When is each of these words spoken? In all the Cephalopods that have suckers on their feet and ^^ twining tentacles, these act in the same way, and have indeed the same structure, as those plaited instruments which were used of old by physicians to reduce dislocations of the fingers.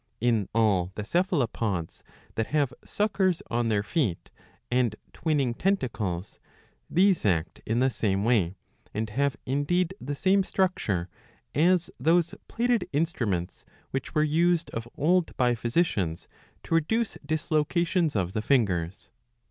In 0.19 0.49
all 0.55 0.91
the 0.95 1.05
Cephalopods 1.05 2.03
that 2.33 2.47
have 2.47 2.73
suckers 2.83 3.43
on 3.51 3.69
their 3.69 3.83
feet 3.83 4.31
and 4.71 4.95
^^ 5.09 5.11
twining 5.13 5.53
tentacles, 5.53 6.39
these 6.89 7.23
act 7.23 7.61
in 7.67 7.81
the 7.81 7.89
same 7.91 8.23
way, 8.23 8.55
and 8.95 9.11
have 9.11 9.37
indeed 9.45 9.93
the 10.01 10.15
same 10.15 10.41
structure, 10.41 11.07
as 11.53 11.91
those 11.99 12.33
plaited 12.47 12.89
instruments 12.91 13.63
which 13.91 14.15
were 14.15 14.23
used 14.23 14.71
of 14.71 14.87
old 14.97 15.37
by 15.37 15.53
physicians 15.53 16.27
to 16.63 16.73
reduce 16.73 17.15
dislocations 17.27 18.15
of 18.15 18.33
the 18.33 18.41
fingers. 18.41 19.11